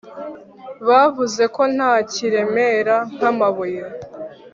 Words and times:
bavuze 0.87 1.43
ko 1.55 1.61
nta 1.75 1.93
kiremera 2.11 2.95
nk'amabuye 3.15 3.81